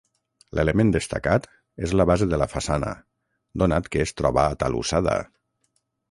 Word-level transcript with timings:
L'element 0.59 0.91
destacat 0.93 1.43
és 1.87 1.91
la 1.99 2.05
base 2.11 2.27
de 2.31 2.39
la 2.43 2.47
façana, 2.53 2.93
donat 3.65 3.89
que 3.97 4.01
es 4.07 4.15
troba 4.23 4.47
atalussada. 4.55 5.15